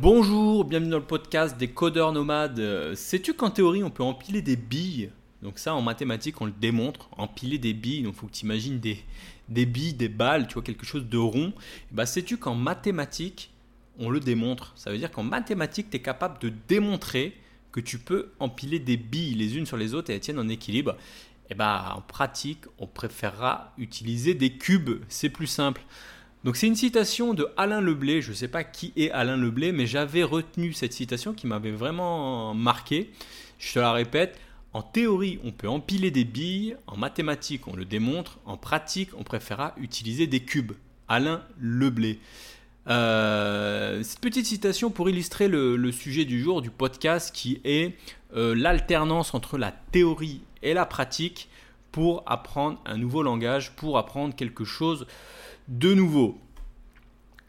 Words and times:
Bonjour, 0.00 0.64
bienvenue 0.64 0.90
dans 0.92 0.98
le 0.98 1.04
podcast 1.04 1.58
des 1.58 1.66
codeurs 1.66 2.12
nomades. 2.12 2.60
Euh, 2.60 2.94
Sais-tu 2.94 3.34
qu'en 3.34 3.50
théorie 3.50 3.82
on 3.82 3.90
peut 3.90 4.04
empiler 4.04 4.42
des 4.42 4.54
billes? 4.54 5.10
Donc 5.42 5.58
ça 5.58 5.74
en 5.74 5.82
mathématiques 5.82 6.40
on 6.40 6.44
le 6.44 6.52
démontre, 6.52 7.08
empiler 7.16 7.58
des 7.58 7.74
billes, 7.74 8.04
donc 8.04 8.14
faut 8.14 8.28
que 8.28 8.32
tu 8.32 8.44
imagines 8.44 8.78
des, 8.78 9.02
des 9.48 9.66
billes, 9.66 9.94
des 9.94 10.08
balles, 10.08 10.46
tu 10.46 10.54
vois 10.54 10.62
quelque 10.62 10.86
chose 10.86 11.04
de 11.08 11.18
rond. 11.18 11.52
Bah, 11.90 12.06
Sais-tu 12.06 12.36
qu'en 12.36 12.54
mathématiques 12.54 13.50
on 13.98 14.08
le 14.08 14.20
démontre? 14.20 14.72
Ça 14.76 14.92
veut 14.92 14.98
dire 14.98 15.10
qu'en 15.10 15.24
mathématiques 15.24 15.90
tu 15.90 15.96
es 15.96 16.00
capable 16.00 16.38
de 16.38 16.52
démontrer 16.68 17.36
que 17.72 17.80
tu 17.80 17.98
peux 17.98 18.30
empiler 18.38 18.78
des 18.78 18.96
billes 18.96 19.34
les 19.34 19.56
unes 19.56 19.66
sur 19.66 19.76
les 19.76 19.94
autres 19.94 20.10
et 20.10 20.14
elles 20.14 20.20
tiennent 20.20 20.38
en 20.38 20.48
équilibre. 20.48 20.94
Et 21.50 21.56
bah 21.56 21.94
en 21.96 22.02
pratique 22.02 22.66
on 22.78 22.86
préférera 22.86 23.72
utiliser 23.78 24.34
des 24.34 24.52
cubes, 24.52 25.02
c'est 25.08 25.28
plus 25.28 25.48
simple. 25.48 25.82
Donc 26.44 26.56
c'est 26.56 26.68
une 26.68 26.76
citation 26.76 27.34
de 27.34 27.48
Alain 27.56 27.80
Leblé, 27.80 28.22
je 28.22 28.30
ne 28.30 28.36
sais 28.36 28.48
pas 28.48 28.62
qui 28.62 28.92
est 28.96 29.10
Alain 29.10 29.36
Leblé, 29.36 29.72
mais 29.72 29.86
j'avais 29.86 30.22
retenu 30.22 30.72
cette 30.72 30.92
citation 30.92 31.32
qui 31.34 31.46
m'avait 31.46 31.72
vraiment 31.72 32.54
marqué. 32.54 33.10
Je 33.58 33.74
te 33.74 33.78
la 33.80 33.92
répète, 33.92 34.38
en 34.72 34.82
théorie 34.82 35.40
on 35.42 35.50
peut 35.50 35.68
empiler 35.68 36.10
des 36.12 36.24
billes, 36.24 36.76
en 36.86 36.96
mathématiques 36.96 37.66
on 37.66 37.74
le 37.74 37.84
démontre, 37.84 38.38
en 38.44 38.56
pratique 38.56 39.10
on 39.18 39.24
préférera 39.24 39.74
utiliser 39.78 40.26
des 40.26 40.40
cubes. 40.40 40.72
Alain 41.08 41.42
Leblé. 41.58 42.20
Euh, 42.88 44.02
cette 44.02 44.20
petite 44.20 44.46
citation 44.46 44.90
pour 44.90 45.10
illustrer 45.10 45.48
le, 45.48 45.90
sujet 45.92 46.24
du 46.24 46.40
jour 46.40 46.62
du 46.62 46.70
podcast 46.70 47.34
qui 47.34 47.60
est 47.64 47.94
euh, 48.34 48.54
l'alternance 48.54 49.34
entre 49.34 49.58
la 49.58 49.72
théorie 49.72 50.42
et 50.62 50.74
la 50.74 50.86
pratique 50.86 51.48
pour 51.92 52.22
apprendre 52.26 52.80
un 52.86 52.96
nouveau 52.96 53.22
langage, 53.22 53.72
pour 53.74 53.98
apprendre 53.98 54.34
quelque 54.34 54.64
chose 54.64 55.06
de 55.68 55.92
nouveau. 55.92 56.40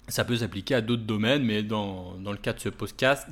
Ça 0.10 0.26
peut 0.26 0.38
s'appliquer 0.38 0.76
à 0.76 0.82
d'autres 0.82 1.04
domaines, 1.04 1.44
mais 1.44 1.64
dans, 1.64 2.16
le 2.18 2.36
cas 2.36 2.54
de 2.54 2.60
ce 2.60 2.70
podcast, 2.70 3.32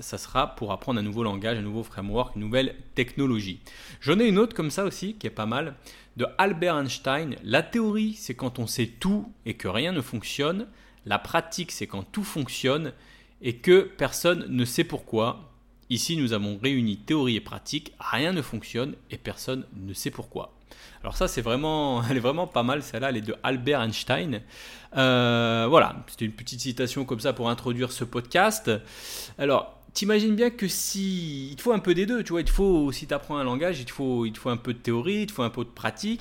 ça 0.00 0.18
sera 0.18 0.54
pour 0.54 0.72
apprendre 0.72 1.00
un 1.00 1.02
nouveau 1.02 1.24
langage, 1.24 1.58
un 1.58 1.62
nouveau 1.62 1.82
framework, 1.82 2.36
une 2.36 2.42
nouvelle 2.42 2.76
technologie. 2.94 3.60
J'en 4.00 4.20
ai 4.20 4.26
une 4.26 4.38
autre 4.38 4.54
comme 4.54 4.70
ça 4.70 4.84
aussi, 4.84 5.14
qui 5.14 5.26
est 5.26 5.30
pas 5.30 5.46
mal, 5.46 5.74
de 6.16 6.26
Albert 6.38 6.76
Einstein. 6.76 7.36
La 7.42 7.62
théorie, 7.62 8.14
c'est 8.14 8.34
quand 8.34 8.58
on 8.58 8.66
sait 8.66 8.86
tout 8.86 9.32
et 9.46 9.54
que 9.54 9.68
rien 9.68 9.92
ne 9.92 10.02
fonctionne. 10.02 10.68
La 11.06 11.18
pratique, 11.18 11.72
c'est 11.72 11.86
quand 11.86 12.02
tout 12.02 12.24
fonctionne 12.24 12.92
et 13.40 13.56
que 13.56 13.90
personne 13.96 14.46
ne 14.48 14.64
sait 14.66 14.84
pourquoi. 14.84 15.50
Ici, 15.88 16.16
nous 16.16 16.34
avons 16.34 16.58
réuni 16.58 16.98
théorie 16.98 17.36
et 17.36 17.40
pratique, 17.40 17.94
rien 17.98 18.32
ne 18.32 18.42
fonctionne 18.42 18.94
et 19.10 19.16
personne 19.16 19.64
ne 19.74 19.94
sait 19.94 20.10
pourquoi. 20.10 20.59
Alors 21.02 21.16
ça, 21.16 21.28
c'est 21.28 21.40
vraiment, 21.40 22.02
elle 22.10 22.16
est 22.16 22.20
vraiment 22.20 22.46
pas 22.46 22.62
mal, 22.62 22.82
celle-là, 22.82 23.10
elle 23.10 23.16
est 23.16 23.22
de 23.22 23.34
Albert 23.42 23.80
Einstein. 23.80 24.42
Euh, 24.96 25.66
voilà, 25.68 26.04
c'était 26.08 26.24
une 26.24 26.32
petite 26.32 26.60
citation 26.60 27.04
comme 27.04 27.20
ça 27.20 27.32
pour 27.32 27.48
introduire 27.48 27.92
ce 27.92 28.04
podcast. 28.04 28.70
Alors, 29.38 29.80
t'imagines 29.94 30.36
bien 30.36 30.50
que 30.50 30.68
si 30.68 31.50
il 31.50 31.56
te 31.56 31.62
faut 31.62 31.72
un 31.72 31.78
peu 31.78 31.94
des 31.94 32.06
deux, 32.06 32.22
tu 32.22 32.32
vois, 32.32 32.40
il 32.40 32.44
te 32.44 32.50
faut 32.50 32.92
si 32.92 33.06
tu 33.06 33.14
un 33.14 33.44
langage, 33.44 33.80
il 33.80 33.90
faut 33.90 34.26
il 34.26 34.32
te 34.32 34.38
faut 34.38 34.50
un 34.50 34.56
peu 34.56 34.74
de 34.74 34.78
théorie, 34.78 35.22
il 35.22 35.26
te 35.26 35.32
faut 35.32 35.42
un 35.42 35.50
peu 35.50 35.64
de 35.64 35.70
pratique. 35.70 36.20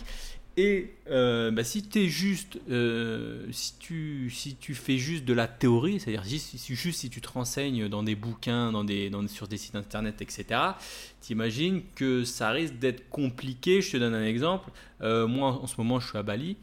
Et 0.62 0.92
euh, 1.10 1.52
bah, 1.52 1.64
si 1.64 1.88
es 1.96 2.08
juste, 2.08 2.60
euh, 2.70 3.48
si, 3.50 3.76
tu, 3.80 4.30
si 4.30 4.58
tu 4.58 4.76
fais 4.76 4.98
juste 4.98 5.24
de 5.24 5.32
la 5.32 5.48
théorie, 5.48 6.02
c'est-à-dire 6.02 6.26
juste, 6.26 6.98
si 6.98 7.10
tu 7.10 7.22
te 7.22 7.30
renseignes 7.30 7.88
dans 7.88 8.04
des 8.04 8.16
bouquins, 8.16 8.74
dans 8.74 8.84
des, 8.84 9.10
dans, 9.10 9.26
sur 9.30 9.48
des 9.48 9.56
sites 9.56 9.76
internet, 9.76 10.22
etc., 10.22 10.60
t'imagines 11.22 11.82
que 11.96 12.26
ça 12.26 12.50
risque 12.50 12.74
d'être 12.74 13.10
compliqué. 13.10 13.82
Je 13.82 13.92
te 13.92 13.98
donne 13.98 14.14
un 14.14 14.26
exemple. 14.26 14.70
Euh, 15.00 15.28
moi, 15.28 15.62
en 15.64 15.66
ce 15.66 15.76
moment, 15.78 16.02
je 16.02 16.10
suis 16.10 16.18
à 16.18 16.24
Bali. 16.24 16.58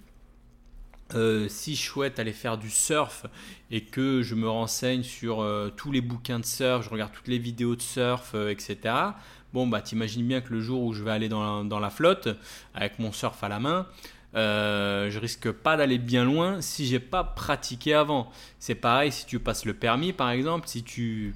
si 1.48 1.74
je 1.74 1.80
souhaite 1.80 2.18
aller 2.18 2.34
faire 2.34 2.58
du 2.58 2.68
surf 2.68 3.24
et 3.70 3.80
que 3.80 4.20
je 4.20 4.34
me 4.34 4.46
renseigne 4.46 5.04
sur 5.04 5.42
tous 5.74 5.90
les 5.90 6.02
bouquins 6.02 6.38
de 6.38 6.44
surf, 6.44 6.84
je 6.84 6.90
regarde 6.90 7.12
toutes 7.14 7.28
les 7.28 7.38
vidéos 7.38 7.76
de 7.76 7.82
surf, 7.82 8.34
etc., 8.34 9.14
bon, 9.56 9.66
bah, 9.66 9.80
t'imagines 9.80 10.26
bien 10.26 10.42
que 10.42 10.52
le 10.52 10.60
jour 10.60 10.82
où 10.82 10.92
je 10.92 11.02
vais 11.02 11.12
aller 11.12 11.30
dans 11.30 11.80
la, 11.80 11.88
flotte, 11.90 12.28
avec 12.74 12.98
mon 12.98 13.10
surf 13.10 13.42
à 13.42 13.48
la 13.48 13.58
main, 13.58 13.86
euh, 14.34 15.10
je 15.10 15.18
risque 15.18 15.50
pas 15.50 15.78
d'aller 15.78 15.96
bien 15.96 16.26
loin 16.26 16.60
si 16.60 16.84
j'ai 16.84 17.00
pas 17.00 17.24
pratiqué 17.24 17.94
avant. 17.94 18.30
C'est 18.58 18.74
pareil 18.74 19.10
si 19.10 19.24
tu 19.24 19.38
passes 19.38 19.64
le 19.64 19.72
permis, 19.72 20.12
par 20.12 20.28
exemple, 20.28 20.68
si 20.68 20.82
tu 20.82 21.34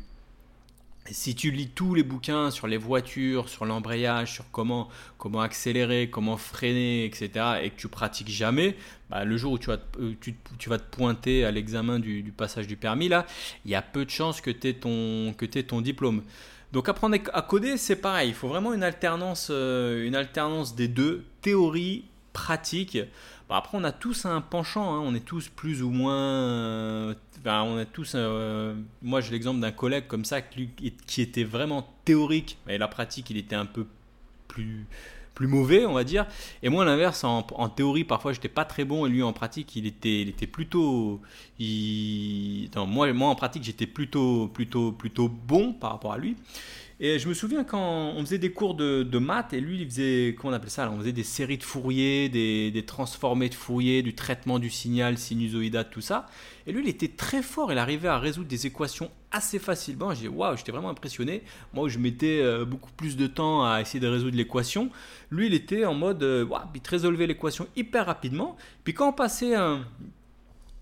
si 1.10 1.34
tu 1.34 1.50
lis 1.50 1.68
tous 1.68 1.94
les 1.94 2.02
bouquins 2.02 2.50
sur 2.50 2.66
les 2.66 2.76
voitures, 2.76 3.48
sur 3.48 3.64
l'embrayage, 3.64 4.34
sur 4.34 4.44
comment, 4.52 4.90
comment 5.16 5.40
accélérer, 5.40 6.10
comment 6.10 6.36
freiner, 6.36 7.06
etc., 7.06 7.30
et 7.62 7.70
que 7.70 7.76
tu 7.80 7.88
pratiques 7.88 8.28
jamais, 8.28 8.76
bah, 9.08 9.24
le 9.24 9.36
jour 9.38 9.52
où 9.52 9.58
tu 9.58 9.68
vas, 9.68 9.78
te, 9.78 9.98
euh, 9.98 10.14
tu, 10.20 10.68
vas 10.68 10.78
te 10.78 10.94
pointer 10.94 11.46
à 11.46 11.50
l'examen 11.50 11.98
du, 11.98 12.32
passage 12.36 12.66
du 12.66 12.76
permis, 12.76 13.08
là, 13.08 13.26
il 13.64 13.70
y 13.70 13.74
a 13.74 13.80
peu 13.82 14.04
de 14.04 14.10
chances 14.10 14.42
que 14.42 14.50
tu 14.50 14.68
aies, 14.68 14.74
ton 14.74 15.80
diplôme. 15.80 16.22
Donc 16.72 16.88
apprendre 16.88 17.16
à 17.32 17.42
coder, 17.42 17.76
c'est 17.76 17.96
pareil. 17.96 18.28
Il 18.28 18.34
faut 18.34 18.48
vraiment 18.48 18.72
une 18.72 18.82
alternance, 18.82 19.48
euh, 19.50 20.06
une 20.06 20.14
alternance 20.14 20.74
des 20.74 20.88
deux, 20.88 21.24
théorie, 21.42 22.04
pratique. 22.32 22.98
après, 23.48 23.76
on 23.76 23.84
a 23.84 23.92
tous 23.92 24.24
un 24.24 24.40
penchant. 24.40 24.94
Hein. 24.94 25.00
On 25.04 25.14
est 25.14 25.24
tous 25.24 25.48
plus 25.48 25.82
ou 25.82 25.90
moins. 25.90 26.14
Euh, 26.14 27.14
on 27.44 27.76
a 27.76 27.84
tous. 27.84 28.12
Euh, 28.14 28.74
moi, 29.02 29.20
j'ai 29.20 29.32
l'exemple 29.32 29.60
d'un 29.60 29.72
collègue 29.72 30.06
comme 30.06 30.24
ça 30.24 30.40
qui, 30.40 30.70
qui 31.06 31.22
était 31.22 31.44
vraiment 31.44 31.92
théorique, 32.04 32.58
mais 32.66 32.78
la 32.78 32.88
pratique, 32.88 33.30
il 33.30 33.36
était 33.36 33.56
un 33.56 33.66
peu 33.66 33.86
plus 34.46 34.86
plus 35.34 35.46
mauvais, 35.46 35.86
on 35.86 35.92
va 35.92 36.04
dire. 36.04 36.26
Et 36.62 36.68
moi, 36.68 36.84
l'inverse, 36.84 37.24
en, 37.24 37.42
théorie, 37.68 38.04
parfois, 38.04 38.32
j'étais 38.32 38.48
pas 38.48 38.64
très 38.64 38.84
bon, 38.84 39.06
et 39.06 39.08
lui, 39.08 39.22
en 39.22 39.32
pratique, 39.32 39.74
il 39.76 39.86
était, 39.86 40.22
il 40.22 40.28
était 40.28 40.46
plutôt. 40.46 41.20
Il... 41.58 42.70
moi, 42.86 43.12
moi, 43.12 43.28
en 43.28 43.34
pratique, 43.34 43.64
j'étais 43.64 43.86
plutôt, 43.86 44.48
plutôt, 44.48 44.92
plutôt 44.92 45.28
bon 45.28 45.72
par 45.72 45.92
rapport 45.92 46.12
à 46.12 46.18
lui. 46.18 46.36
Et 47.02 47.18
je 47.18 47.30
me 47.30 47.34
souviens 47.34 47.64
quand 47.64 48.12
on 48.14 48.20
faisait 48.20 48.36
des 48.36 48.52
cours 48.52 48.74
de, 48.74 49.18
maths, 49.18 49.54
et 49.54 49.60
lui, 49.60 49.80
il 49.80 49.88
faisait, 49.88 50.36
comment 50.36 50.52
on 50.52 50.56
appelle 50.56 50.68
ça 50.68 50.90
On 50.90 50.98
faisait 50.98 51.12
des 51.12 51.24
séries 51.24 51.56
de 51.56 51.62
Fourier, 51.62 52.28
des, 52.28 52.70
des, 52.70 52.84
transformés 52.84 53.48
de 53.48 53.54
Fourier, 53.54 54.02
du 54.02 54.14
traitement 54.14 54.58
du 54.58 54.68
signal 54.68 55.16
sinusoïdal, 55.16 55.88
tout 55.88 56.02
ça. 56.02 56.26
Et 56.66 56.72
lui, 56.72 56.82
il 56.82 56.88
était 56.90 57.08
très 57.08 57.42
fort, 57.42 57.72
il 57.72 57.78
arrivait 57.78 58.08
à 58.08 58.18
résoudre 58.18 58.48
des 58.48 58.66
équations 58.66 59.10
assez 59.32 59.58
facilement. 59.58 60.12
J'ai 60.12 60.28
waouh, 60.28 60.58
j'étais 60.58 60.72
vraiment 60.72 60.90
impressionné. 60.90 61.42
Moi, 61.72 61.88
je 61.88 61.98
mettais 61.98 62.40
euh, 62.42 62.66
beaucoup 62.66 62.92
plus 62.92 63.16
de 63.16 63.26
temps 63.26 63.64
à 63.64 63.80
essayer 63.80 64.00
de 64.00 64.06
résoudre 64.06 64.36
l'équation. 64.36 64.90
Lui, 65.30 65.46
il 65.46 65.54
était 65.54 65.86
en 65.86 65.94
mode, 65.94 66.22
euh, 66.22 66.44
waouh, 66.44 66.60
il 66.74 66.82
résolvait 66.86 67.26
l'équation 67.26 67.66
hyper 67.76 68.04
rapidement. 68.04 68.58
Puis 68.84 68.92
quand 68.92 69.08
on 69.08 69.14
passait 69.14 69.54
un 69.54 69.86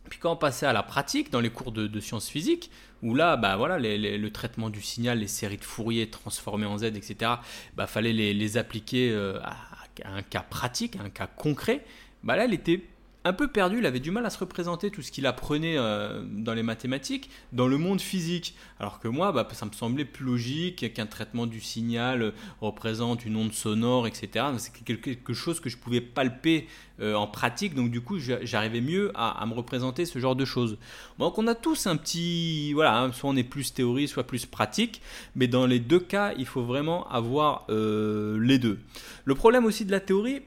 puis 0.09 0.19
quand 0.19 0.33
on 0.33 0.37
passait 0.37 0.67
à 0.67 0.73
la 0.73 0.83
pratique 0.83 1.31
dans 1.31 1.41
les 1.41 1.51
cours 1.51 1.73
de, 1.73 2.01
sciences 2.01 2.29
physiques, 2.29 2.71
où 3.03 3.15
là, 3.15 3.37
bah 3.37 3.57
voilà, 3.57 3.79
le 3.79 4.29
traitement 4.29 4.71
du 4.71 4.83
signal, 4.83 5.21
les 5.21 5.29
séries 5.29 5.57
de 5.57 5.65
Fourier 5.65 6.11
transformées 6.11 6.67
en 6.67 6.79
Z, 6.79 6.85
etc., 6.85 7.33
bah 7.77 7.87
fallait 7.87 8.13
les, 8.13 8.57
appliquer 8.57 9.11
euh, 9.11 9.41
à, 9.43 9.57
un 10.05 10.23
cas 10.23 10.45
pratique, 10.49 10.97
à 10.97 11.03
un 11.03 11.11
cas 11.11 11.27
concret. 11.27 11.85
Bah 12.23 12.37
là, 12.37 12.45
elle 12.45 12.55
était 12.55 12.83
un 13.29 13.33
peu 13.35 13.49
perdu, 13.49 13.79
il 13.79 13.87
avait 13.87 14.01
du 14.01 14.11
mal 14.11 14.25
à 14.25 14.31
se 14.31 14.39
représenter 14.39 14.91
tout 14.91 15.03
ce 15.03 15.13
qu'il 15.13 15.27
apprenait 15.27 15.77
euh, 15.77 16.23
dans 16.25 16.55
les 16.55 16.63
mathématiques, 16.63 17.31
dans 17.53 17.69
le 17.69 17.77
monde 17.77 18.01
physique. 18.01 18.57
Alors 18.81 19.01
que 19.01 19.09
moi, 19.09 19.33
bah, 19.33 19.47
ça 19.53 19.67
me 19.67 19.73
semblait 19.73 20.07
plus 20.07 20.25
logique 20.25 20.93
qu'un 20.95 21.07
traitement 21.07 21.47
du 21.47 21.61
signal 21.61 22.33
représente 22.61 23.27
une 23.27 23.37
onde 23.37 23.53
sonore, 23.53 24.07
etc. 24.07 24.47
C'est 24.57 24.73
quelque 24.73 25.35
chose 25.35 25.61
que 25.61 25.69
je 25.69 25.77
pouvais 25.77 26.01
palper 26.01 26.67
euh, 27.01 27.15
en 27.15 27.27
pratique, 27.27 27.75
donc 27.75 27.91
du 27.91 28.01
coup, 28.01 28.19
j'arrivais 28.19 28.81
mieux 28.81 29.13
à, 29.15 29.45
me 29.47 29.53
représenter 29.53 30.07
ce 30.07 30.19
genre 30.19 30.35
de 30.35 30.45
choses. 30.45 30.79
Donc 31.19 31.39
on 31.39 31.47
a 31.47 31.55
tous 31.55 31.87
un 31.87 31.97
petit... 31.97 32.73
Voilà, 32.73 32.99
hein, 32.99 33.13
soit 33.13 33.31
on 33.31 33.37
est 33.37 33.45
plus 33.45 33.75
théorie, 33.75 34.09
soit 34.09 34.25
plus 34.25 34.47
pratique, 34.47 35.03
mais 35.35 35.49
dans 35.49 35.67
les 35.67 35.81
deux 35.81 36.01
cas, 36.01 36.33
il 36.39 36.47
faut 36.47 36.63
vraiment 36.63 37.07
avoir 37.09 37.67
euh, 37.69 38.39
les 38.41 38.59
deux. 38.59 38.79
Le 39.27 39.35
problème 39.35 39.65
aussi 39.65 39.85
de 39.85 39.91
la 39.91 40.01
théorie, 40.01 40.43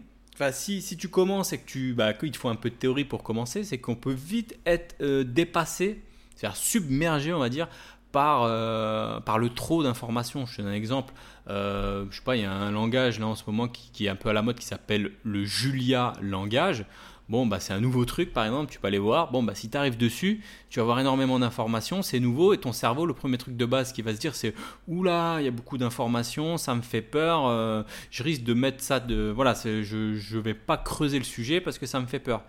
si, 0.51 0.81
tu 0.97 1.09
commences 1.09 1.53
et 1.53 1.59
que 1.59 1.65
tu, 1.65 1.93
bah, 1.93 2.13
qu'il 2.13 2.31
te 2.31 2.37
faut 2.37 2.49
un 2.49 2.55
peu 2.55 2.69
de 2.69 2.75
théorie 2.75 3.05
pour 3.05 3.21
commencer, 3.21 3.63
c'est 3.63 3.77
qu'on 3.77 3.95
peut 3.95 4.13
vite 4.13 4.57
être 4.65 4.95
euh, 5.01 5.23
dépassé, 5.23 6.01
c'est-à-dire 6.35 6.57
submergé, 6.57 7.33
on 7.33 7.39
va 7.39 7.49
dire, 7.49 7.67
par, 8.11 8.43
euh, 8.43 9.19
par 9.19 9.37
le 9.37 9.49
trop 9.49 9.83
d'informations. 9.83 10.45
Je 10.45 10.57
te 10.57 10.61
donne 10.61 10.71
un 10.71 10.75
exemple. 10.75 11.13
Euh, 11.47 12.05
je 12.09 12.17
sais 12.17 12.23
pas, 12.23 12.35
il 12.35 12.41
y 12.41 12.45
a 12.45 12.51
un 12.51 12.71
langage 12.71 13.19
là 13.19 13.27
en 13.27 13.35
ce 13.35 13.43
moment 13.45 13.67
qui 13.67 14.05
est 14.05 14.09
un 14.09 14.15
peu 14.15 14.29
à 14.29 14.33
la 14.33 14.41
mode 14.41 14.57
qui 14.57 14.65
s'appelle 14.65 15.11
le 15.23 15.45
Julia 15.45 16.13
langage. 16.21 16.85
Bon, 17.31 17.45
bah, 17.45 17.61
c'est 17.61 17.71
un 17.71 17.79
nouveau 17.79 18.03
truc, 18.03 18.33
par 18.33 18.43
exemple, 18.43 18.69
tu 18.69 18.77
peux 18.77 18.87
aller 18.87 18.99
voir. 18.99 19.31
Bon, 19.31 19.41
bah, 19.41 19.55
si 19.55 19.69
tu 19.69 19.77
arrives 19.77 19.95
dessus, 19.95 20.41
tu 20.69 20.79
vas 20.79 20.83
avoir 20.83 20.99
énormément 20.99 21.39
d'informations, 21.39 22.01
c'est 22.01 22.19
nouveau, 22.19 22.51
et 22.51 22.57
ton 22.57 22.73
cerveau, 22.73 23.05
le 23.05 23.13
premier 23.13 23.37
truc 23.37 23.55
de 23.55 23.65
base 23.65 23.93
qui 23.93 24.01
va 24.01 24.13
se 24.13 24.19
dire, 24.19 24.35
c'est 24.35 24.53
Oula, 24.89 25.37
il 25.39 25.45
y 25.45 25.47
a 25.47 25.51
beaucoup 25.51 25.77
d'informations, 25.77 26.57
ça 26.57 26.75
me 26.75 26.81
fait 26.81 27.01
peur, 27.01 27.47
euh, 27.47 27.83
je 28.09 28.21
risque 28.21 28.43
de 28.43 28.53
mettre 28.53 28.83
ça 28.83 28.99
de. 28.99 29.31
Voilà, 29.33 29.53
je 29.63 30.35
ne 30.35 30.41
vais 30.41 30.53
pas 30.53 30.75
creuser 30.75 31.19
le 31.19 31.23
sujet 31.23 31.61
parce 31.61 31.79
que 31.79 31.85
ça 31.85 32.01
me 32.01 32.05
fait 32.05 32.19
peur. 32.19 32.43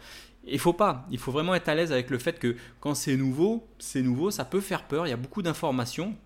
Il 0.48 0.58
faut 0.58 0.72
pas, 0.72 1.06
il 1.12 1.18
faut 1.18 1.30
vraiment 1.30 1.54
être 1.54 1.68
à 1.68 1.76
l'aise 1.76 1.92
avec 1.92 2.10
le 2.10 2.18
fait 2.18 2.40
que 2.40 2.56
quand 2.80 2.96
c'est 2.96 3.16
nouveau, 3.16 3.64
c'est 3.78 4.02
nouveau, 4.02 4.32
ça 4.32 4.44
peut 4.44 4.60
faire 4.60 4.88
peur, 4.88 5.06
il 5.06 5.10
y 5.10 5.12
a 5.12 5.16
beaucoup 5.16 5.42
d'informations. 5.42 6.16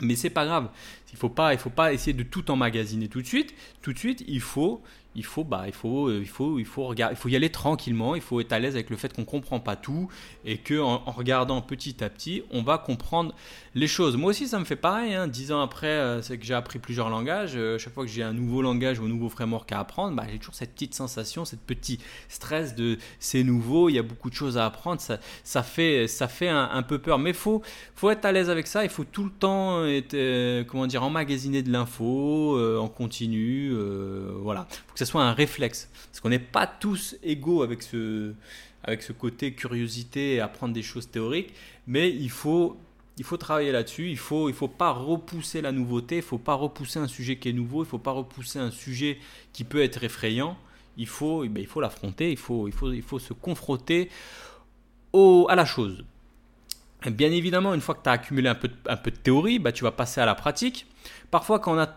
Mais 0.00 0.16
c'est 0.16 0.30
pas 0.30 0.46
grave. 0.46 0.70
Il 1.12 1.18
faut 1.18 1.28
pas, 1.28 1.52
il 1.52 1.58
faut 1.58 1.70
pas 1.70 1.92
essayer 1.92 2.12
de 2.12 2.22
tout 2.22 2.50
emmagasiner 2.50 3.08
tout 3.08 3.22
de 3.22 3.26
suite. 3.26 3.54
Tout 3.82 3.92
de 3.92 3.98
suite, 3.98 4.24
il 4.26 4.40
faut, 4.40 4.82
il 5.16 5.24
faut, 5.24 5.42
bah, 5.42 5.64
il 5.66 5.72
faut, 5.72 6.08
euh, 6.08 6.20
il 6.20 6.28
faut, 6.28 6.58
il 6.60 6.64
faut 6.64 6.84
regarder, 6.84 7.14
il 7.14 7.18
faut 7.18 7.28
y 7.28 7.34
aller 7.34 7.50
tranquillement. 7.50 8.14
Il 8.14 8.20
faut 8.20 8.40
être 8.40 8.52
à 8.52 8.58
l'aise 8.60 8.74
avec 8.74 8.90
le 8.90 8.96
fait 8.96 9.12
qu'on 9.12 9.24
comprend 9.24 9.58
pas 9.58 9.74
tout 9.74 10.08
et 10.44 10.58
que 10.58 10.78
en, 10.80 10.98
regardant 11.10 11.60
petit 11.62 12.02
à 12.04 12.08
petit, 12.08 12.42
on 12.52 12.62
va 12.62 12.78
comprendre 12.78 13.34
les 13.74 13.88
choses. 13.88 14.16
Moi 14.16 14.30
aussi, 14.30 14.46
ça 14.46 14.58
me 14.60 14.64
fait 14.64 14.76
pareil. 14.76 15.14
Hein. 15.14 15.26
Dix 15.26 15.50
ans 15.50 15.60
après, 15.60 15.88
euh, 15.88 16.22
c'est 16.22 16.38
que 16.38 16.44
j'ai 16.44 16.54
appris 16.54 16.78
plusieurs 16.78 17.10
langages. 17.10 17.52
Euh, 17.56 17.76
chaque 17.78 17.92
fois 17.92 18.04
que 18.04 18.10
j'ai 18.10 18.22
un 18.22 18.32
nouveau 18.32 18.62
langage 18.62 19.00
ou 19.00 19.04
un 19.04 19.08
nouveau 19.08 19.28
framework 19.28 19.70
à 19.72 19.80
apprendre, 19.80 20.14
bah, 20.14 20.24
j'ai 20.30 20.38
toujours 20.38 20.54
cette 20.54 20.74
petite 20.74 20.94
sensation, 20.94 21.44
cette 21.44 21.62
petit 21.62 21.98
stress 22.28 22.76
de 22.76 22.96
c'est 23.18 23.42
nouveau. 23.42 23.88
Il 23.88 23.96
y 23.96 23.98
a 23.98 24.04
beaucoup 24.04 24.30
de 24.30 24.34
choses 24.34 24.58
à 24.58 24.66
apprendre. 24.66 25.00
Ça, 25.00 25.62
fait, 25.62 26.06
ça 26.06 26.28
fait 26.28 26.48
un, 26.48 26.82
peu 26.82 26.98
peur. 26.98 27.18
Mais 27.18 27.32
faut, 27.32 27.62
faut 27.96 28.10
être 28.10 28.24
à 28.24 28.32
l'aise 28.32 28.48
avec 28.48 28.68
ça. 28.68 28.84
Il 28.84 28.90
faut 28.90 29.04
tout 29.04 29.24
le 29.24 29.30
temps 29.30 29.84
être, 29.84 30.62
comment 30.64 30.86
dire, 30.86 30.99
emmagasiner 31.02 31.62
de 31.62 31.70
l'info 31.70 32.58
en 32.78 32.88
continu. 32.88 33.72
voilà 34.42 34.66
que 34.92 34.98
ce 34.98 35.04
soit 35.04 35.22
un 35.22 35.32
réflexe. 35.32 35.90
Parce 36.06 36.20
qu'on 36.20 36.28
n'est 36.28 36.38
pas 36.38 36.66
tous 36.66 37.16
égaux 37.22 37.62
avec 37.62 37.82
ce, 37.82 38.34
avec 38.82 39.02
ce 39.02 39.12
côté 39.12 39.52
curiosité 39.52 40.34
et 40.34 40.40
apprendre 40.40 40.74
des 40.74 40.82
choses 40.82 41.10
théoriques, 41.10 41.52
mais 41.86 42.10
il 42.10 42.30
faut, 42.30 42.76
il 43.18 43.24
faut 43.24 43.36
travailler 43.36 43.72
là-dessus. 43.72 44.10
Il 44.10 44.18
faut, 44.18 44.48
il 44.48 44.54
faut 44.54 44.68
pas 44.68 44.90
repousser 44.90 45.60
la 45.60 45.72
nouveauté, 45.72 46.16
il 46.16 46.22
faut 46.22 46.38
pas 46.38 46.54
repousser 46.54 46.98
un 46.98 47.08
sujet 47.08 47.36
qui 47.36 47.48
est 47.48 47.52
nouveau, 47.52 47.84
il 47.84 47.86
faut 47.86 47.98
pas 47.98 48.12
repousser 48.12 48.58
un 48.58 48.70
sujet 48.70 49.18
qui 49.52 49.64
peut 49.64 49.82
être 49.82 50.02
effrayant. 50.04 50.56
Il 50.96 51.06
faut, 51.06 51.44
eh 51.44 51.48
ben, 51.48 51.66
faut 51.66 51.80
l'affronter, 51.80 52.30
il 52.30 52.36
faut, 52.36 52.68
il, 52.68 52.74
faut, 52.74 52.92
il 52.92 53.02
faut 53.02 53.18
se 53.18 53.32
confronter 53.32 54.10
au, 55.12 55.46
à 55.48 55.54
la 55.54 55.64
chose. 55.64 56.04
bien 57.06 57.30
évidemment, 57.30 57.74
une 57.74 57.80
fois 57.80 57.94
que 57.94 58.02
tu 58.02 58.08
as 58.08 58.12
accumulé 58.12 58.48
un 58.48 58.54
peu, 58.54 58.68
de, 58.68 58.74
un 58.86 58.96
peu 58.96 59.10
de 59.10 59.16
théorie, 59.16 59.58
bah, 59.58 59.72
tu 59.72 59.84
vas 59.84 59.92
passer 59.92 60.20
à 60.20 60.26
la 60.26 60.34
pratique. 60.34 60.86
Parfois, 61.30 61.58
quand 61.58 61.74
on 61.74 61.78
a 61.78 61.88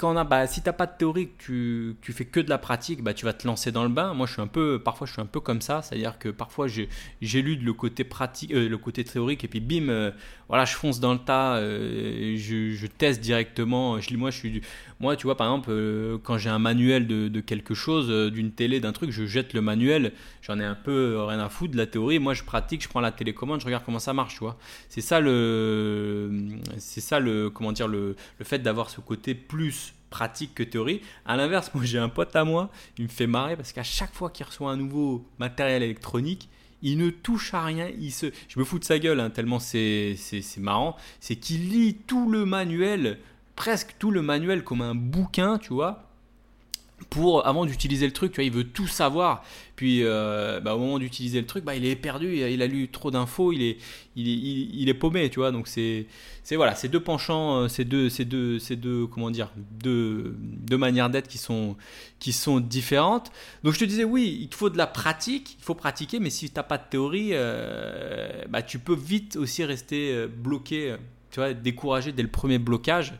quand 0.00 0.14
on 0.14 0.16
a, 0.16 0.24
bah, 0.24 0.46
si 0.46 0.62
t'as 0.62 0.72
pas 0.72 0.86
de 0.86 0.96
théorie, 0.96 1.28
que 1.28 1.44
tu, 1.44 1.96
tu 2.00 2.14
fais 2.14 2.24
que 2.24 2.40
de 2.40 2.48
la 2.48 2.56
pratique, 2.56 3.02
bah, 3.02 3.12
tu 3.12 3.26
vas 3.26 3.34
te 3.34 3.46
lancer 3.46 3.70
dans 3.70 3.82
le 3.82 3.90
bain. 3.90 4.14
Moi, 4.14 4.26
je 4.26 4.32
suis 4.32 4.40
un 4.40 4.46
peu, 4.46 4.80
parfois, 4.82 5.06
je 5.06 5.12
suis 5.12 5.20
un 5.20 5.26
peu 5.26 5.40
comme 5.40 5.60
ça, 5.60 5.82
c'est-à-dire 5.82 6.18
que 6.18 6.30
parfois, 6.30 6.68
j'ai 6.68 7.42
lu 7.42 7.56
le 7.56 7.72
côté 7.74 8.02
pratique, 8.02 8.50
euh, 8.54 8.66
le 8.66 8.78
côté 8.78 9.04
théorique, 9.04 9.44
et 9.44 9.48
puis 9.48 9.60
bim, 9.60 9.90
euh, 9.90 10.10
voilà, 10.48 10.64
je 10.64 10.74
fonce 10.74 11.00
dans 11.00 11.12
le 11.12 11.18
tas, 11.18 11.56
euh, 11.56 12.34
je, 12.38 12.86
teste 12.86 13.20
directement. 13.20 14.00
Je, 14.00 14.16
moi, 14.16 14.30
je 14.30 14.38
suis, 14.38 14.62
moi, 15.00 15.16
tu 15.16 15.24
vois, 15.24 15.36
par 15.36 15.48
exemple, 15.48 15.70
quand 16.22 16.38
j'ai 16.38 16.48
un 16.48 16.58
manuel 16.58 17.06
de, 17.06 17.28
de 17.28 17.40
quelque 17.40 17.74
chose, 17.74 18.08
d'une 18.32 18.52
télé, 18.52 18.80
d'un 18.80 18.92
truc, 18.92 19.10
je 19.10 19.26
jette 19.26 19.52
le 19.52 19.60
manuel. 19.60 20.12
J'en 20.40 20.58
ai 20.58 20.64
un 20.64 20.74
peu 20.74 21.22
rien 21.22 21.40
à 21.40 21.50
foutre 21.50 21.72
de 21.74 21.78
la 21.78 21.86
théorie. 21.86 22.18
Moi, 22.18 22.32
je 22.32 22.42
pratique, 22.42 22.82
je 22.82 22.88
prends 22.88 23.00
la 23.00 23.12
télécommande, 23.12 23.60
je 23.60 23.66
regarde 23.66 23.84
comment 23.84 23.98
ça 23.98 24.14
marche, 24.14 24.34
tu 24.34 24.40
vois. 24.40 24.56
C'est 24.88 25.02
ça 25.02 25.20
le, 25.20 26.30
c'est 26.78 27.02
ça 27.02 27.20
le, 27.20 27.50
comment 27.50 27.72
dire, 27.72 27.86
le, 27.86 28.16
le 28.38 28.44
fait 28.46 28.60
d'avoir 28.60 28.88
ce 28.88 29.02
côté 29.02 29.34
plus 29.34 29.89
pratique 30.10 30.54
que 30.54 30.62
théorie. 30.62 31.00
À 31.24 31.36
l'inverse, 31.36 31.70
moi 31.74 31.84
j'ai 31.84 31.98
un 31.98 32.08
pote 32.08 32.34
à 32.36 32.44
moi, 32.44 32.70
il 32.98 33.04
me 33.04 33.08
fait 33.08 33.26
marrer 33.26 33.56
parce 33.56 33.72
qu'à 33.72 33.82
chaque 33.82 34.12
fois 34.12 34.30
qu'il 34.30 34.44
reçoit 34.44 34.70
un 34.70 34.76
nouveau 34.76 35.24
matériel 35.38 35.82
électronique, 35.82 36.48
il 36.82 36.98
ne 36.98 37.10
touche 37.10 37.54
à 37.54 37.62
rien. 37.64 37.90
Il 37.98 38.12
se... 38.12 38.26
Je 38.48 38.58
me 38.58 38.64
fous 38.64 38.78
de 38.78 38.84
sa 38.84 38.98
gueule, 38.98 39.20
hein, 39.20 39.30
tellement 39.30 39.58
c'est 39.58 40.16
marrant. 40.58 40.96
C'est 41.20 41.36
qu'il 41.36 41.70
lit 41.70 41.94
tout 41.94 42.30
le 42.30 42.44
manuel, 42.44 43.18
presque 43.56 43.96
tout 43.98 44.10
le 44.10 44.22
manuel 44.22 44.64
comme 44.64 44.82
un 44.82 44.94
bouquin, 44.94 45.58
tu 45.58 45.72
vois 45.72 46.09
pour 47.08 47.46
avant 47.46 47.64
d'utiliser 47.64 48.06
le 48.06 48.12
truc, 48.12 48.32
tu 48.32 48.36
vois, 48.36 48.44
il 48.44 48.52
veut 48.52 48.64
tout 48.64 48.86
savoir. 48.86 49.42
Puis 49.76 50.04
euh, 50.04 50.60
bah, 50.60 50.74
au 50.74 50.78
moment 50.78 50.98
d'utiliser 50.98 51.40
le 51.40 51.46
truc, 51.46 51.64
bah, 51.64 51.74
il 51.74 51.86
est 51.86 51.96
perdu, 51.96 52.36
il 52.36 52.62
a 52.62 52.66
lu 52.66 52.88
trop 52.88 53.10
d'infos, 53.10 53.52
il 53.52 53.62
est, 53.62 53.78
il 54.16 54.28
est, 54.28 54.68
il, 54.74 54.88
est 54.88 54.94
paumé, 54.94 55.30
tu 55.30 55.38
vois. 55.38 55.52
Donc 55.52 55.68
c'est, 55.68 56.06
c'est 56.44 56.56
voilà, 56.56 56.74
ces 56.74 56.88
deux 56.88 57.00
penchants, 57.00 57.62
euh, 57.62 57.68
ces 57.68 57.84
deux, 57.84 58.10
ces 58.10 58.24
deux, 58.24 58.58
ces 58.58 58.76
deux, 58.76 59.06
comment 59.06 59.30
dire, 59.30 59.50
deux, 59.56 60.36
deux 60.38 60.76
manières 60.76 61.08
d'être 61.08 61.28
qui 61.28 61.38
sont, 61.38 61.76
qui 62.18 62.32
sont 62.32 62.60
différentes. 62.60 63.32
Donc 63.64 63.72
je 63.74 63.78
te 63.78 63.84
disais, 63.84 64.04
oui, 64.04 64.38
il 64.42 64.48
te 64.48 64.54
faut 64.54 64.70
de 64.70 64.78
la 64.78 64.86
pratique, 64.86 65.56
il 65.58 65.64
faut 65.64 65.74
pratiquer, 65.74 66.20
mais 66.20 66.30
si 66.30 66.50
tu 66.50 66.56
n'as 66.56 66.62
pas 66.62 66.76
de 66.76 66.84
théorie, 66.90 67.30
euh, 67.32 68.44
bah, 68.50 68.62
tu 68.62 68.78
peux 68.78 68.96
vite 68.96 69.36
aussi 69.36 69.64
rester 69.64 70.26
bloqué, 70.26 70.96
tu 71.30 71.40
vois, 71.40 71.54
découragé 71.54 72.12
dès 72.12 72.22
le 72.22 72.28
premier 72.30 72.58
blocage. 72.58 73.14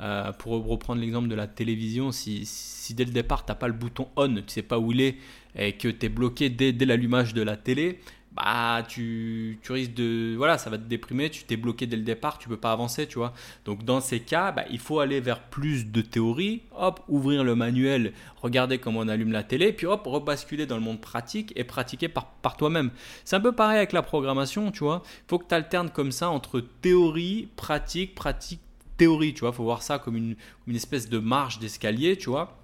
Euh, 0.00 0.32
pour 0.32 0.66
reprendre 0.66 1.00
l'exemple 1.00 1.28
de 1.28 1.36
la 1.36 1.46
télévision, 1.46 2.10
si, 2.10 2.48
dès 2.90 3.04
le 3.04 3.12
départ 3.12 3.44
tu 3.44 3.52
n'as 3.52 3.56
pas 3.56 3.68
le 3.68 3.74
bouton 3.74 4.08
on, 4.16 4.34
tu 4.34 4.42
sais 4.48 4.62
pas 4.62 4.78
où 4.78 4.90
il 4.90 5.00
est 5.00 5.16
et 5.56 5.74
que 5.74 5.86
tu 5.86 6.06
es 6.06 6.08
bloqué 6.08 6.50
dès, 6.50 6.72
dès 6.72 6.84
l'allumage 6.84 7.32
de 7.32 7.42
la 7.42 7.56
télé, 7.56 8.00
bah 8.34 8.82
tu, 8.88 9.60
risques 9.68 9.94
de 9.94 10.34
voilà 10.36 10.58
ça 10.58 10.68
va 10.68 10.78
te 10.78 10.82
déprimer 10.82 11.30
tu 11.30 11.44
t'es 11.44 11.56
bloqué 11.56 11.86
dès 11.86 11.96
le 11.96 12.02
départ 12.02 12.38
tu 12.38 12.48
peux 12.48 12.56
pas 12.56 12.72
avancer 12.72 13.06
tu 13.06 13.18
vois. 13.18 13.32
Donc 13.64 13.84
dans 13.84 14.00
ces 14.00 14.20
cas 14.20 14.50
bah, 14.50 14.64
il 14.70 14.80
faut 14.80 14.98
aller 14.98 15.20
vers 15.20 15.40
plus 15.40 15.86
de 15.86 16.00
théorie 16.00 16.62
hop 16.76 17.00
ouvrir 17.08 17.44
le 17.44 17.54
manuel 17.54 18.12
regarder 18.42 18.78
comment 18.78 19.00
on 19.00 19.08
allume 19.08 19.30
la 19.30 19.44
télé 19.44 19.72
puis 19.72 19.86
hop 19.86 20.04
rebasculer 20.04 20.66
dans 20.66 20.76
le 20.76 20.82
monde 20.82 21.00
pratique 21.00 21.52
et 21.54 21.62
pratiquer 21.62 22.08
par, 22.08 22.56
toi-même. 22.56 22.90
C'est 23.24 23.36
un 23.36 23.40
peu 23.40 23.52
pareil 23.52 23.78
avec 23.78 23.92
la 23.92 24.02
programmation 24.02 24.72
tu 24.72 24.80
vois. 24.80 25.02
Il 25.04 25.28
faut 25.28 25.38
que 25.38 25.46
tu 25.48 25.54
alternes 25.54 25.90
comme 25.90 26.10
ça 26.10 26.28
entre 26.30 26.60
théorie 26.60 27.48
pratique 27.54 28.16
pratique 28.16 28.60
théorie, 28.96 29.34
tu 29.34 29.40
vois. 29.40 29.52
faut 29.52 29.64
voir 29.64 29.82
ça 29.82 29.98
comme 29.98 30.16
une, 30.16 30.36
espèce 30.74 31.08
de 31.08 31.18
marche 31.18 31.58
d'escalier, 31.58 32.16
tu 32.16 32.30
vois. 32.30 32.58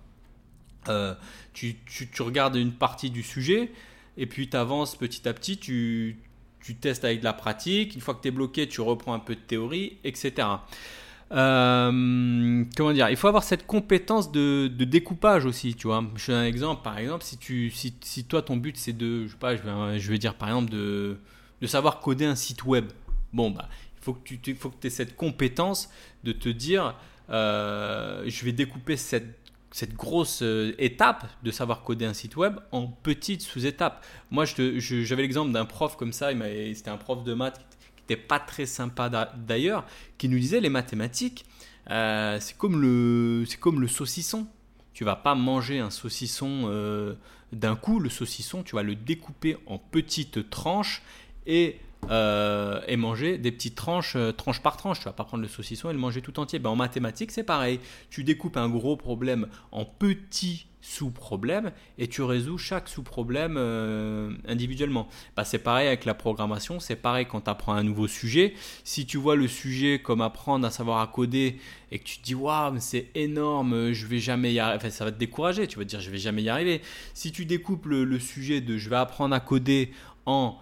Euh, 0.89 1.15
tu, 1.53 1.77
regardes 2.21 2.57
une 2.57 2.73
partie 2.73 3.11
du 3.11 3.23
sujet 3.23 3.71
et 4.17 4.27
puis 4.27 4.49
tu 4.49 4.57
avances 4.57 4.97
petit 4.97 5.29
à 5.29 5.35
petit, 5.35 5.59
tu, 5.59 6.19
tu, 6.63 6.75
testes 6.77 7.05
avec 7.05 7.21
de 7.21 7.25
la 7.25 7.33
pratique. 7.33 7.95
Une 7.95 8.01
fois 8.01 8.15
que 8.15 8.23
tu 8.23 8.29
es 8.29 8.31
bloqué, 8.31 8.69
tu 8.69 8.81
reprends 8.81 9.15
un 9.15 9.19
peu 9.19 9.35
de 9.35 9.41
théorie, 9.41 9.99
etc. 10.05 10.49
Euh, 11.33 12.65
comment 12.77 12.93
dire 12.93 13.09
Il 13.09 13.17
faut 13.17 13.29
avoir 13.29 13.45
cette 13.45 13.67
compétence 13.67 14.33
de, 14.33 14.69
découpage 14.69 15.45
aussi, 15.45 15.75
tu 15.75 15.87
vois. 15.87 16.05
Je 16.17 16.25
fais 16.25 16.33
un 16.33 16.45
exemple, 16.45 16.83
par 16.83 16.99
exemple, 16.99 17.25
si, 17.25 17.39
tu, 17.39 17.71
si, 17.71 18.25
toi 18.25 18.43
ton 18.43 18.57
but 18.57 18.77
c'est 18.77 18.93
de, 18.93 19.27
je 19.27 19.33
sais 19.33 19.39
pas, 19.39 19.57
je 19.57 19.63
vais, 19.63 20.01
je 20.01 20.11
vais 20.11 20.19
dire 20.19 20.35
par 20.35 20.49
exemple 20.49 20.71
de, 20.71 21.19
de 21.61 21.67
savoir 21.67 22.01
coder 22.01 22.25
un 22.25 22.35
site 22.35 22.65
web. 22.65 22.87
Bon, 23.33 23.51
bah, 23.51 23.69
faut 24.01 24.15
que 24.15 24.35
tu 24.35 24.55
faut 24.55 24.71
que 24.71 24.87
aies 24.87 24.91
cette 24.91 25.17
compétence 25.17 25.91
de 26.25 26.33
te 26.33 26.49
dire 26.49 26.95
euh, 27.31 28.25
je 28.27 28.45
vais 28.45 28.53
découper 28.53 28.97
cette, 28.97 29.39
cette 29.71 29.95
grosse 29.95 30.43
euh, 30.43 30.75
étape 30.79 31.27
de 31.43 31.51
savoir 31.51 31.83
coder 31.83 32.05
un 32.05 32.15
site 32.15 32.37
web 32.37 32.59
en 32.73 32.89
petites 32.89 33.43
sous-étapes. 33.43 34.05
Moi, 34.31 34.45
j'avais 34.45 35.23
l'exemple 35.23 35.53
d'un 35.53 35.65
prof 35.65 35.97
comme 35.97 36.13
ça, 36.13 36.31
c'était 36.75 36.91
un 36.91 36.97
prof 36.97 37.23
de 37.23 37.35
maths 37.35 37.59
qui 37.97 38.03
n'était 38.03 38.23
pas 38.23 38.41
très 38.41 38.67
sympa 38.67 39.09
d'ailleurs, 39.37 39.87
qui 40.19 40.29
nous 40.29 40.39
disait 40.39 40.61
les 40.61 40.71
mathématiques, 40.71 41.45
euh, 41.91 42.39
c'est 42.41 42.57
comme, 42.57 42.81
le, 42.81 43.45
comme 43.61 43.81
le 43.81 43.89
saucisson. 43.89 44.47
Tu 44.93 45.05
vas 45.05 45.17
pas 45.17 45.35
manger 45.35 45.79
un 45.79 45.91
saucisson 45.91 47.17
d'un 47.53 47.77
coup, 47.77 48.01
le 48.01 48.11
saucisson, 48.11 48.63
tu 48.63 48.75
vas 48.75 48.83
le 48.83 48.97
découper 48.97 49.57
en 49.67 49.79
petites 49.79 50.51
tranches 50.51 51.03
et 51.47 51.79
euh, 52.09 52.81
et 52.89 52.97
manger 52.97 53.39
des 53.39 53.53
petites 53.53 53.77
tranches, 53.77 54.17
euh, 54.17 54.33
tranche 54.33 54.61
par 54.63 54.77
tranche. 54.77 54.99
Tu 54.99 55.05
vas 55.05 55.13
pas 55.13 55.25
prendre 55.25 55.43
le 55.43 55.49
saucisson 55.49 55.91
et 55.91 55.93
le 55.93 55.99
manger 55.99 56.23
tout 56.23 56.41
entier. 56.41 56.59
Ben, 56.59 56.71
en 56.71 56.77
mathématiques, 56.77 57.31
c'est 57.31 57.45
pareil. 57.45 57.79
Tu 58.09 58.25
découpes 58.25 58.57
un 58.57 58.69
gros 58.69 58.97
problème 58.97 59.47
en 59.71 59.85
petits 59.85 60.67
sous-problèmes 60.81 61.73
et 61.99 62.09
tu 62.09 62.23
résous 62.23 62.57
chaque 62.57 62.89
sous-problème 62.89 63.57
euh, 63.59 64.33
individuellement. 64.49 65.09
Ben, 65.37 65.45
c'est 65.45 65.59
pareil 65.59 65.87
avec 65.87 66.05
la 66.05 66.15
programmation, 66.15 66.81
c'est 66.81 66.97
pareil 66.97 67.27
quand 67.27 67.43
tu 67.43 67.51
apprends 67.51 67.75
un 67.75 67.85
nouveau 67.85 68.09
sujet. 68.09 68.55
Si 68.83 69.05
tu 69.07 69.19
vois 69.19 69.37
le 69.37 69.47
sujet 69.47 70.01
comme 70.03 70.23
apprendre 70.23 70.67
à 70.67 70.71
savoir 70.71 71.01
à 71.01 71.07
coder 71.07 71.61
et 71.93 71.99
que 71.99 72.05
tu 72.05 72.19
te 72.19 72.25
dis 72.25 72.35
waouh, 72.35 72.77
c'est 72.81 73.11
énorme, 73.15 73.93
je 73.93 74.07
vais 74.07 74.21
jamais 74.21 74.55
y 74.55 74.59
arriver, 74.59 74.91
ça 74.91 75.05
va 75.05 75.13
te 75.13 75.19
décourager, 75.19 75.69
tu 75.69 75.79
vas 75.79 75.85
te 75.85 75.91
dire 75.91 76.01
je 76.01 76.11
vais 76.11 76.19
jamais 76.19 76.43
y 76.43 76.49
arriver. 76.49 76.81
Si 77.13 77.31
tu 77.31 77.45
découpes 77.45 77.87
le 77.87 78.19
sujet 78.19 78.63
de 78.63 78.79
je 78.79 78.89
vais 78.89 78.97
apprendre 78.97 79.35
à 79.35 79.41
coder 79.41 79.93
en 80.25 80.57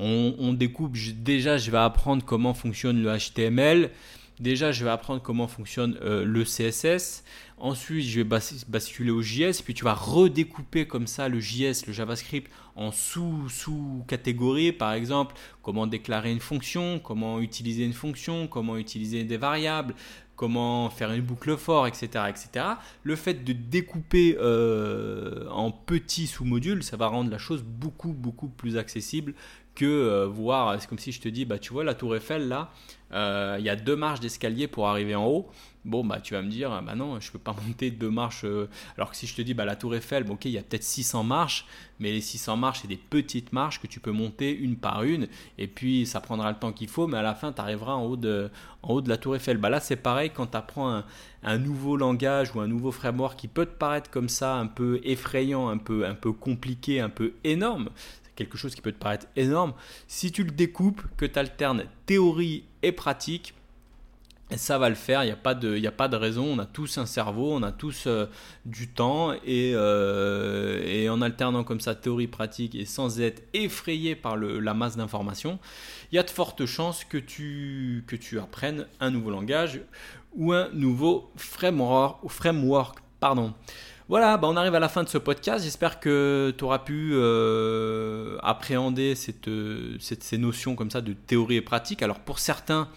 on, 0.00 0.52
découpe, 0.52 0.96
déjà 1.16 1.58
je 1.58 1.70
vais 1.70 1.78
apprendre 1.78 2.24
comment 2.24 2.54
fonctionne 2.54 3.02
le 3.02 3.16
HTML, 3.16 3.90
déjà 4.38 4.72
je 4.72 4.84
vais 4.84 4.90
apprendre 4.90 5.20
comment 5.20 5.46
fonctionne 5.46 5.98
euh, 6.02 6.24
le 6.24 6.44
CSS, 6.44 7.24
ensuite 7.58 8.06
je 8.06 8.20
vais 8.20 8.38
basculer 8.68 9.10
au 9.10 9.22
JS, 9.22 9.62
puis 9.62 9.74
tu 9.74 9.84
vas 9.84 9.94
redécouper 9.94 10.86
comme 10.86 11.06
ça 11.06 11.28
le 11.28 11.40
JS, 11.40 11.86
le 11.86 11.92
JavaScript 11.92 12.50
en 12.76 12.92
sous-catégories, 12.92 14.72
par 14.72 14.92
exemple 14.92 15.34
comment 15.62 15.86
déclarer 15.86 16.32
une 16.32 16.40
fonction, 16.40 16.98
comment 16.98 17.40
utiliser 17.40 17.84
une 17.84 17.92
fonction, 17.92 18.48
comment 18.48 18.78
utiliser 18.78 19.24
des 19.24 19.36
variables, 19.36 19.94
comment 20.40 20.88
faire 20.88 21.12
une 21.12 21.20
boucle 21.20 21.54
fort, 21.58 21.86
etc. 21.86 22.24
etc. 22.30 22.64
Le 23.02 23.14
fait 23.14 23.44
de 23.44 23.52
découper 23.52 24.38
euh, 24.40 25.46
en 25.50 25.70
petits 25.70 26.26
sous-modules, 26.26 26.82
ça 26.82 26.96
va 26.96 27.08
rendre 27.08 27.30
la 27.30 27.36
chose 27.36 27.62
beaucoup, 27.62 28.14
beaucoup 28.14 28.48
plus 28.48 28.78
accessible 28.78 29.34
que 29.80 30.24
voir, 30.26 30.80
c'est 30.80 30.88
comme 30.88 30.98
si 30.98 31.12
je 31.12 31.20
te 31.20 31.28
dis, 31.28 31.44
bah 31.44 31.58
tu 31.58 31.72
vois 31.72 31.84
la 31.84 31.94
tour 31.94 32.14
Eiffel 32.14 32.48
là, 32.48 32.70
il 33.12 33.64
y 33.64 33.68
a 33.68 33.76
deux 33.76 33.96
marches 33.96 34.20
d'escalier 34.20 34.68
pour 34.68 34.88
arriver 34.88 35.14
en 35.14 35.26
haut. 35.26 35.50
Bon, 35.86 36.04
bah, 36.04 36.20
tu 36.20 36.34
vas 36.34 36.42
me 36.42 36.50
dire, 36.50 36.82
bah 36.82 36.94
non, 36.94 37.18
je 37.20 37.32
peux 37.32 37.38
pas 37.38 37.54
monter 37.66 37.90
deux 37.90 38.10
marches. 38.10 38.44
Euh, 38.44 38.68
alors 38.96 39.10
que 39.10 39.16
si 39.16 39.26
je 39.26 39.34
te 39.34 39.40
dis, 39.40 39.54
bah, 39.54 39.64
la 39.64 39.76
Tour 39.76 39.94
Eiffel, 39.94 40.24
bon, 40.24 40.34
ok, 40.34 40.44
il 40.44 40.50
y 40.52 40.58
a 40.58 40.62
peut-être 40.62 40.84
600 40.84 41.24
marches, 41.24 41.66
mais 41.98 42.12
les 42.12 42.20
600 42.20 42.56
marches, 42.56 42.80
c'est 42.82 42.88
des 42.88 42.98
petites 42.98 43.52
marches 43.52 43.80
que 43.80 43.86
tu 43.86 43.98
peux 43.98 44.10
monter 44.10 44.54
une 44.54 44.76
par 44.76 45.02
une, 45.04 45.26
et 45.56 45.66
puis 45.66 46.04
ça 46.04 46.20
prendra 46.20 46.50
le 46.50 46.58
temps 46.58 46.72
qu'il 46.72 46.88
faut, 46.88 47.06
mais 47.06 47.16
à 47.16 47.22
la 47.22 47.34
fin, 47.34 47.52
tu 47.52 47.62
arriveras 47.62 47.94
en 47.94 48.04
haut, 48.04 48.16
de, 48.16 48.50
en 48.82 48.94
haut 48.94 49.00
de 49.00 49.08
la 49.08 49.16
Tour 49.16 49.36
Eiffel. 49.36 49.56
Bah, 49.56 49.70
là, 49.70 49.80
c'est 49.80 49.96
pareil 49.96 50.30
quand 50.34 50.48
tu 50.48 50.56
apprends 50.58 50.90
un, 50.90 51.04
un, 51.44 51.56
nouveau 51.56 51.96
langage 51.96 52.54
ou 52.54 52.60
un 52.60 52.68
nouveau 52.68 52.92
framework 52.92 53.38
qui 53.38 53.48
peut 53.48 53.64
te 53.64 53.76
paraître 53.76 54.10
comme 54.10 54.28
ça, 54.28 54.56
un 54.56 54.66
peu 54.66 55.00
effrayant, 55.02 55.70
un 55.70 55.78
peu, 55.78 56.04
un 56.04 56.14
peu 56.14 56.32
compliqué, 56.32 57.00
un 57.00 57.08
peu 57.08 57.32
énorme. 57.42 57.88
Quelque 58.40 58.56
chose 58.56 58.74
qui 58.74 58.80
peut 58.80 58.90
te 58.90 58.98
paraître 58.98 59.26
énorme. 59.36 59.74
Si 60.08 60.32
tu 60.32 60.44
le 60.44 60.50
découpes, 60.50 61.02
que 61.18 61.26
tu 61.26 61.38
alternes 61.38 61.84
théorie 62.06 62.64
et 62.82 62.90
pratique, 62.90 63.52
ça 64.56 64.78
va 64.78 64.88
le 64.88 64.94
faire, 64.94 65.22
il 65.24 65.26
n'y 65.26 65.32
a, 65.32 65.36
pas 65.36 65.54
de, 65.54 65.86
a 65.86 65.92
pas 65.92 66.08
de 66.08 66.16
raison, 66.16 66.46
on 66.46 66.58
a 66.58 66.64
tous 66.64 66.96
un 66.96 67.04
cerveau, 67.04 67.52
on 67.52 67.62
a 67.62 67.70
tous 67.70 68.04
euh, 68.06 68.24
du 68.64 68.88
temps, 68.88 69.34
et, 69.44 69.72
euh, 69.74 70.82
et, 70.86 71.10
en 71.10 71.20
alternant 71.20 71.64
comme 71.64 71.80
ça 71.80 71.94
théorie 71.94 72.28
pratique 72.28 72.74
et 72.74 72.86
sans 72.86 73.20
être 73.20 73.42
effrayé 73.52 74.16
par 74.16 74.38
la 74.38 74.72
masse 74.72 74.96
d'informations, 74.96 75.58
il 76.10 76.16
y 76.16 76.18
a 76.18 76.22
de 76.22 76.30
fortes 76.30 76.64
chances 76.64 77.04
que 77.04 77.18
tu, 77.18 78.04
que 78.06 78.16
tu 78.16 78.38
apprennes 78.38 78.86
un 79.00 79.10
nouveau 79.10 79.30
langage 79.30 79.82
ou 80.34 80.54
un 80.54 80.70
nouveau 80.72 81.30
framework. 81.36 82.26
framework 82.30 83.00
pardon. 83.20 83.52
Voilà, 84.10 84.36
bah 84.38 84.48
on 84.50 84.56
arrive 84.56 84.74
à 84.74 84.80
la 84.80 84.88
fin 84.88 85.04
de 85.04 85.08
ce 85.08 85.18
podcast. 85.18 85.62
J'espère 85.62 86.00
que 86.00 86.52
tu 86.58 86.64
auras 86.64 86.80
pu 86.80 87.12
euh, 87.12 88.38
appréhender 88.42 89.14
cette, 89.14 89.48
ces 90.00 90.36
notions 90.36 90.74
comme 90.74 90.90
ça 90.90 91.00
de 91.00 91.12
théorie 91.12 91.54
et 91.54 91.60
pratique. 91.60 92.02
Alors 92.02 92.18
pour 92.18 92.40
certains, 92.40 92.88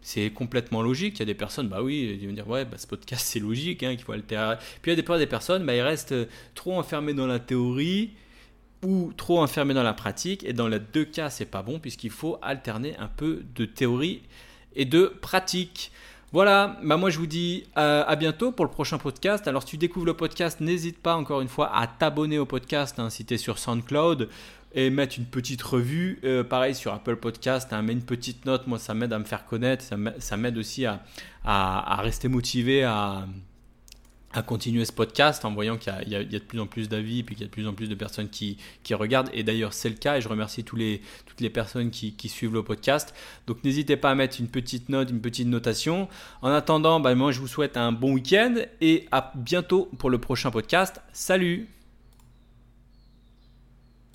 c'est 0.00 0.30
complètement 0.30 0.80
logique. 0.80 1.16
Il 1.16 1.18
y 1.18 1.22
a 1.24 1.26
des 1.26 1.34
personnes, 1.34 1.68
bah 1.68 1.82
oui, 1.82 2.18
ils 2.18 2.26
vont 2.26 2.32
dire, 2.32 2.48
ouais, 2.48 2.64
bah, 2.64 2.78
ce 2.78 2.86
podcast 2.86 3.22
c'est 3.26 3.38
logique, 3.38 3.82
hein, 3.82 3.96
qu'il 3.96 4.04
faut 4.06 4.12
altérer. 4.12 4.56
Puis 4.80 4.90
il 4.90 4.98
y 4.98 4.98
a 4.98 5.18
des, 5.18 5.26
personnes, 5.26 5.66
bah, 5.66 5.76
ils 5.76 5.82
restent 5.82 6.14
trop 6.54 6.78
enfermés 6.78 7.12
dans 7.12 7.26
la 7.26 7.38
théorie 7.38 8.12
ou 8.82 9.12
trop 9.14 9.42
enfermés 9.42 9.74
dans 9.74 9.82
la 9.82 9.92
pratique. 9.92 10.42
Et 10.42 10.54
dans 10.54 10.68
les 10.68 10.80
deux 10.80 11.04
cas, 11.04 11.28
c'est 11.28 11.44
pas 11.44 11.60
bon 11.60 11.80
puisqu'il 11.80 12.08
faut 12.10 12.38
alterner 12.40 12.96
un 12.96 13.08
peu 13.08 13.42
de 13.54 13.66
théorie 13.66 14.22
et 14.74 14.86
de 14.86 15.12
pratique. 15.20 15.92
Voilà, 16.32 16.78
bah 16.82 16.96
moi 16.96 17.10
je 17.10 17.18
vous 17.18 17.26
dis 17.26 17.64
euh, 17.76 18.04
à 18.06 18.16
bientôt 18.16 18.52
pour 18.52 18.64
le 18.64 18.70
prochain 18.70 18.96
podcast. 18.96 19.46
Alors 19.46 19.64
si 19.64 19.68
tu 19.68 19.76
découvres 19.76 20.06
le 20.06 20.14
podcast, 20.14 20.60
n'hésite 20.60 20.96
pas 20.96 21.14
encore 21.14 21.42
une 21.42 21.48
fois 21.48 21.70
à 21.76 21.86
t'abonner 21.86 22.38
au 22.38 22.46
podcast 22.46 22.98
hein, 22.98 23.10
si 23.10 23.26
tu 23.26 23.34
es 23.34 23.36
sur 23.36 23.58
SoundCloud 23.58 24.30
et 24.74 24.88
mettre 24.88 25.18
une 25.18 25.26
petite 25.26 25.60
revue. 25.60 26.20
Euh, 26.24 26.42
pareil 26.42 26.74
sur 26.74 26.94
Apple 26.94 27.16
Podcast, 27.16 27.70
hein, 27.74 27.82
mets 27.82 27.92
une 27.92 28.02
petite 28.02 28.46
note, 28.46 28.66
moi 28.66 28.78
ça 28.78 28.94
m'aide 28.94 29.12
à 29.12 29.18
me 29.18 29.24
faire 29.24 29.44
connaître, 29.44 29.84
ça 29.84 30.36
m'aide 30.38 30.56
aussi 30.56 30.86
à, 30.86 31.02
à, 31.44 31.96
rester 32.00 32.28
motivé 32.28 32.82
à, 32.82 33.26
à 34.32 34.42
continuer 34.42 34.84
ce 34.84 34.92
podcast 34.92 35.44
en 35.44 35.52
voyant 35.52 35.76
qu'il 35.76 35.92
y, 36.08 36.16
a 36.16 36.24
de 36.24 36.38
plus 36.38 36.60
en 36.60 36.66
plus 36.66 36.88
d'avis 36.88 37.20
et 37.20 37.22
puis 37.22 37.34
qu'il 37.34 37.42
y 37.42 37.44
a 37.44 37.48
de 37.48 37.52
plus 37.52 37.66
en 37.66 37.74
plus 37.74 37.88
de 37.88 37.94
personnes 37.94 38.28
qui, 38.28 38.56
qui 38.82 38.94
regardent. 38.94 39.30
Et 39.32 39.42
d'ailleurs, 39.42 39.72
c'est 39.72 39.88
le 39.88 39.96
cas 39.96 40.16
et 40.16 40.20
je 40.20 40.28
remercie 40.28 40.64
tous 40.64 40.76
les, 40.76 41.02
toutes 41.26 41.40
les 41.40 41.50
personnes 41.50 41.90
qui, 41.90 42.14
qui 42.14 42.28
suivent 42.28 42.54
le 42.54 42.62
podcast. 42.62 43.14
Donc 43.46 43.62
n'hésitez 43.64 43.96
pas 43.96 44.10
à 44.10 44.14
mettre 44.14 44.40
une 44.40 44.48
petite 44.48 44.88
note, 44.88 45.10
une 45.10 45.20
petite 45.20 45.48
notation. 45.48 46.08
En 46.40 46.50
attendant, 46.50 47.00
bah, 47.00 47.14
moi 47.14 47.32
je 47.32 47.40
vous 47.40 47.48
souhaite 47.48 47.76
un 47.76 47.92
bon 47.92 48.14
week-end 48.14 48.54
et 48.80 49.06
à 49.12 49.32
bientôt 49.34 49.90
pour 49.98 50.10
le 50.10 50.18
prochain 50.18 50.50
podcast. 50.50 51.00
Salut 51.12 51.68